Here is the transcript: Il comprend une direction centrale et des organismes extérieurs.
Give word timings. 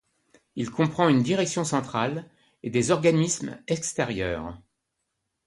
Il 0.55 0.71
comprend 0.71 1.09
une 1.09 1.21
direction 1.21 1.63
centrale 1.63 2.27
et 2.63 2.71
des 2.71 2.89
organismes 2.89 3.59
extérieurs. 3.67 4.59